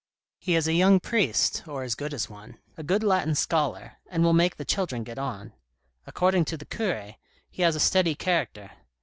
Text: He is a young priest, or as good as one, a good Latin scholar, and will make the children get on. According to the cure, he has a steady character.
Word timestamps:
He 0.39 0.55
is 0.55 0.67
a 0.67 0.73
young 0.73 0.99
priest, 0.99 1.67
or 1.67 1.83
as 1.83 1.93
good 1.93 2.11
as 2.11 2.27
one, 2.27 2.57
a 2.75 2.81
good 2.81 3.03
Latin 3.03 3.35
scholar, 3.35 3.97
and 4.09 4.23
will 4.23 4.33
make 4.33 4.57
the 4.57 4.65
children 4.65 5.03
get 5.03 5.19
on. 5.19 5.53
According 6.07 6.45
to 6.45 6.57
the 6.57 6.65
cure, 6.65 7.17
he 7.51 7.61
has 7.61 7.75
a 7.75 7.79
steady 7.79 8.15
character. 8.15 8.71